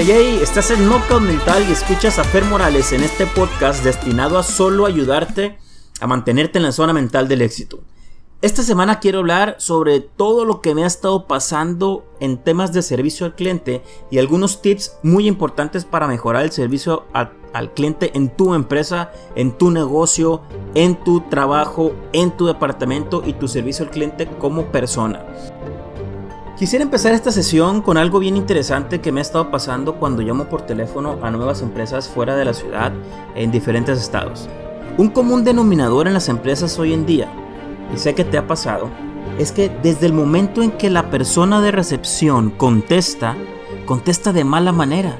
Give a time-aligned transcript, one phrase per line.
[0.00, 4.38] Hey, hey, estás en Knockout Mental y escuchas a Fer Morales en este podcast destinado
[4.38, 5.58] a solo ayudarte
[6.00, 7.80] a mantenerte en la zona mental del éxito.
[8.40, 12.82] Esta semana quiero hablar sobre todo lo que me ha estado pasando en temas de
[12.82, 17.32] servicio al cliente y algunos tips muy importantes para mejorar el servicio al,
[17.74, 20.42] cliente en tu empresa, en tu negocio,
[20.76, 25.26] en tu trabajo, en tu departamento y tu servicio al cliente como persona.
[26.58, 30.46] Quisiera empezar esta sesión con algo bien interesante que me ha estado pasando cuando llamo
[30.48, 32.92] por teléfono a nuevas empresas fuera de la ciudad
[33.36, 34.48] en diferentes estados.
[34.96, 37.30] Un común denominador en las empresas hoy en día
[37.94, 38.90] y sé que te ha pasado,
[39.38, 43.36] es que desde el momento en que la persona de recepción contesta,
[43.86, 45.16] contesta de mala manera.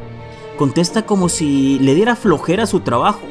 [0.56, 3.22] Contesta como si le diera flojera su trabajo.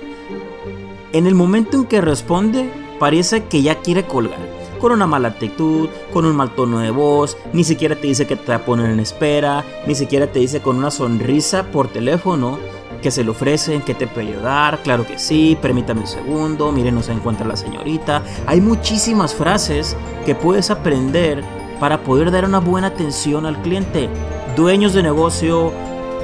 [1.11, 4.56] En el momento en que responde, parece que ya quiere colgar.
[4.79, 8.35] Con una mala actitud, con un mal tono de voz, ni siquiera te dice que
[8.35, 12.59] te va a poner en espera, ni siquiera te dice con una sonrisa por teléfono
[13.01, 16.95] que se le ofrecen, que te puede ayudar, claro que sí, permítame un segundo, miren,
[16.95, 18.21] no se encuentra la señorita.
[18.45, 21.43] Hay muchísimas frases que puedes aprender
[21.79, 24.09] para poder dar una buena atención al cliente.
[24.55, 25.71] Dueños de negocio,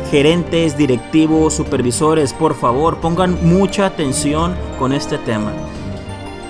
[0.09, 5.51] gerentes, directivos, supervisores, por favor, pongan mucha atención con este tema.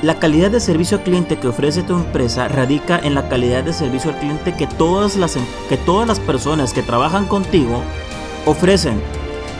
[0.04, 3.72] La calidad de servicio al cliente que ofrece tu empresa radica en la calidad de
[3.72, 5.38] servicio al cliente que todas las,
[5.70, 7.82] que todas las personas que trabajan contigo
[8.46, 9.02] ofrecen.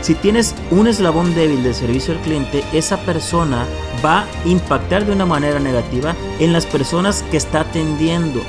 [0.02, 3.64] Si tienes un eslabón débil de servicio al cliente, esa persona
[4.04, 8.42] va a impactar de una manera negativa en las personas que está atendiendo.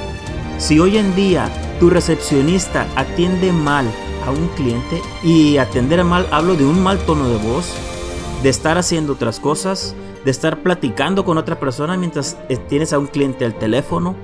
[0.57, 1.47] Si hoy en día
[1.79, 3.85] tu recepcionista atiende mal
[4.27, 7.69] a un cliente, y atender mal hablo de un mal tono de voz,
[8.43, 12.99] de estar haciendo otras cosas, de estar platicando con otra persona mientras eh, tienes a
[12.99, 14.15] un cliente al teléfono,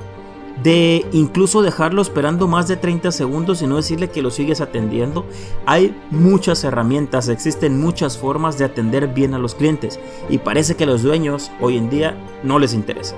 [0.64, 5.26] de incluso dejarlo esperando más de 30 segundos y no decirle que lo sigues atendiendo.
[5.66, 10.84] Hay muchas herramientas, existen muchas formas de atender bien a los clientes y parece que
[10.84, 13.16] a los dueños hoy en día no les interesa.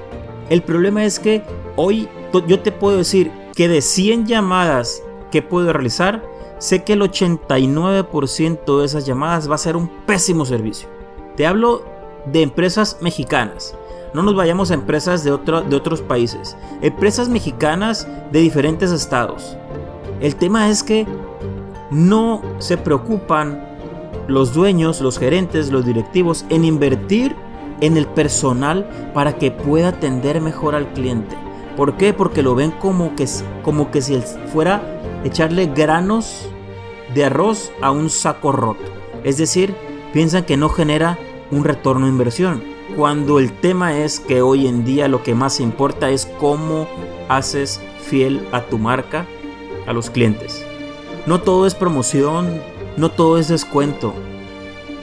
[0.50, 1.42] El problema es que
[1.76, 2.08] hoy
[2.48, 5.02] yo te puedo decir que de 100 llamadas
[5.32, 6.24] que puedo realizar,
[6.60, 10.88] sé que el 89% de esas llamadas va a ser un pésimo servicio.
[11.36, 11.93] Te hablo
[12.26, 13.76] de empresas mexicanas
[14.14, 16.56] no nos vayamos a empresas de, de otros países.
[16.82, 19.58] Empresas mexicanas de diferentes estados.
[20.22, 21.08] El tema es que
[21.90, 23.66] no se preocupan
[24.28, 27.36] los dueños, los gerentes, los directivos en invertir
[27.82, 31.36] en el personal para que pueda atender mejor al cliente.
[31.76, 32.14] ¿Por qué?
[32.14, 33.28] Porque lo ven como que,
[33.64, 34.22] como que si
[34.54, 34.82] fuera
[35.24, 36.48] echarle granos
[37.16, 38.84] de arroz a un saco roto.
[39.24, 39.76] Es decir,
[40.14, 41.18] piensan que no genera
[41.54, 45.60] un retorno de inversión cuando el tema es que hoy en día lo que más
[45.60, 46.88] importa es cómo
[47.30, 49.26] haces fiel a tu marca
[49.88, 50.66] a los clientes.
[51.26, 52.62] No todo es promoción,
[52.98, 54.14] no todo es descuento.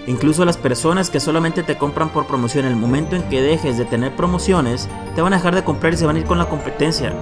[0.07, 3.85] Incluso las personas que solamente te compran por promoción, el momento en que dejes de
[3.85, 6.49] tener promociones, te van a dejar de comprar y se van a ir con la
[6.49, 7.13] competencia.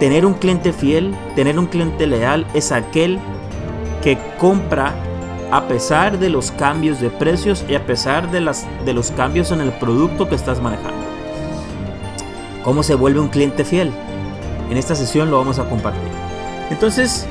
[0.00, 3.18] Tener un cliente fiel, tener un cliente leal es aquel
[4.02, 4.94] que compra
[5.54, 9.52] a pesar de los cambios de precios y a pesar de, las, de los cambios
[9.52, 11.06] en el producto que estás manejando.
[12.64, 13.92] ¿Cómo se vuelve un cliente fiel?
[14.68, 16.10] En esta sesión lo vamos a compartir.
[16.70, 17.28] Entonces,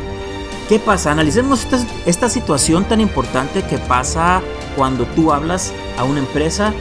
[0.69, 1.11] ¿qué pasa?
[1.11, 4.41] Analicemos esta, esta situación tan importante que pasa
[4.77, 6.73] cuando tú hablas a una empresa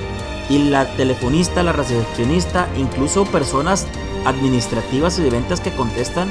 [0.48, 3.88] y la telefonista, la recepcionista, incluso personas
[4.26, 6.30] administrativas y de ventas que contestan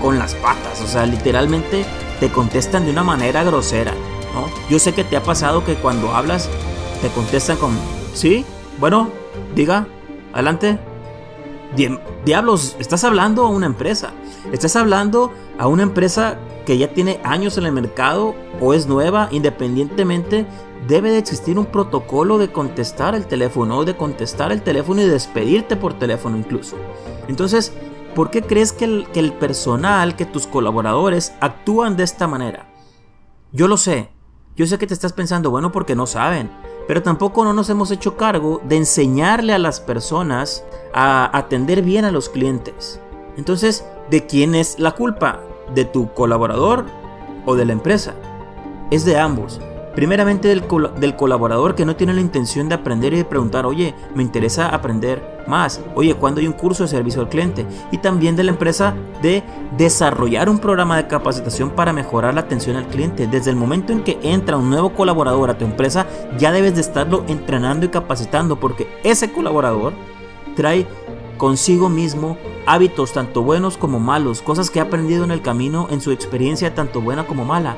[0.00, 1.84] con las patas, o sea, literalmente
[2.20, 3.94] te contestan de una manera grosera.
[4.68, 6.48] Yo sé que te ha pasado que cuando hablas
[7.00, 7.76] te contestan con,
[8.14, 8.44] sí,
[8.78, 9.08] bueno,
[9.54, 9.86] diga,
[10.32, 10.78] adelante.
[12.24, 14.12] Diablos, estás hablando a una empresa.
[14.52, 19.28] Estás hablando a una empresa que ya tiene años en el mercado o es nueva,
[19.32, 20.46] independientemente,
[20.86, 25.76] debe de existir un protocolo de contestar el teléfono, de contestar el teléfono y despedirte
[25.76, 26.76] por teléfono incluso.
[27.28, 27.72] Entonces,
[28.14, 32.68] ¿por qué crees que el personal, que tus colaboradores actúan de esta manera?
[33.52, 34.10] Yo lo sé,
[34.56, 36.50] yo sé que te estás pensando, bueno, porque no saben,
[36.86, 42.04] pero tampoco no nos hemos hecho cargo de enseñarle a las personas a atender bien
[42.04, 43.00] a los clientes.
[43.36, 45.40] Entonces, ¿de quién es la culpa?
[45.74, 46.84] ¿De tu colaborador
[47.46, 48.14] o de la empresa?
[48.90, 49.60] Es de ambos.
[49.96, 50.64] Primeramente del,
[51.00, 54.68] del, colaborador que no tiene la intención de aprender y de preguntar, oye, me interesa
[54.68, 57.66] aprender más, oye, ¿cuándo hay un curso de servicio al cliente?
[57.92, 59.42] Y también de la empresa de
[59.76, 63.26] desarrollar un programa de capacitación para mejorar la atención al cliente.
[63.26, 66.06] Desde el momento en que entra un nuevo colaborador a tu empresa,
[66.38, 69.92] ya debes de estarlo entrenando y capacitando porque ese colaborador
[70.56, 70.86] trae
[71.36, 72.36] consigo mismo
[72.66, 76.74] hábitos tanto buenos como malos, cosas que ha aprendido en el camino en su experiencia
[76.74, 77.76] tanto buena como mala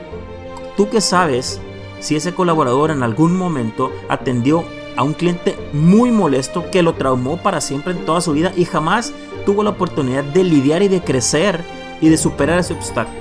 [0.76, 1.60] tú que sabes
[1.98, 4.64] si ese colaborador en algún momento atendió
[4.96, 8.64] a un cliente muy molesto que lo traumó para siempre en toda su vida y
[8.64, 9.12] jamás
[9.44, 11.64] tuvo la oportunidad de lidiar y de crecer
[12.00, 13.19] y de superar ese obstáculo.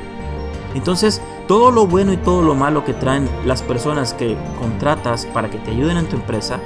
[0.73, 5.49] Entonces, todo lo bueno y todo lo malo que traen las personas que contratas para
[5.49, 6.59] que te ayuden en tu empresa,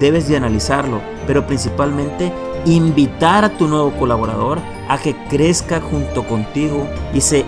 [0.00, 2.32] debes de analizarlo, pero principalmente
[2.64, 4.58] invitar a tu nuevo colaborador
[4.88, 7.44] a que crezca junto contigo y se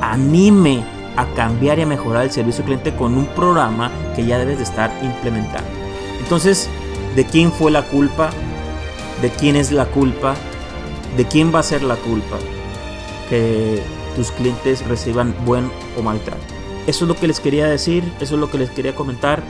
[0.00, 0.84] anime
[1.16, 4.64] a cambiar y a mejorar el servicio cliente con un programa que ya debes de
[4.64, 5.83] estar implementando.
[6.24, 6.70] Entonces,
[7.14, 8.30] ¿de quién fue la culpa?
[9.20, 10.34] ¿De quién es la culpa?
[11.18, 12.38] ¿De quién va a ser la culpa?
[13.28, 13.82] Que
[14.16, 16.42] tus clientes reciban buen o mal trato.
[16.86, 19.42] Eso es lo que les quería decir, eso es lo que les quería comentar.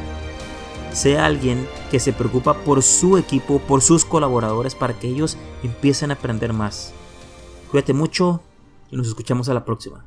[0.92, 6.10] Sea alguien que se preocupa por su equipo, por sus colaboradores, para que ellos empiecen
[6.10, 6.92] a aprender más.
[7.70, 8.40] Cuídate mucho
[8.90, 10.04] y nos escuchamos a la próxima.